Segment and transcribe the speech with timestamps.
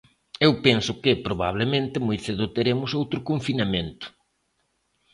[0.45, 4.07] Eu penso que, probablemente, moi cedo teremos outro confinamento.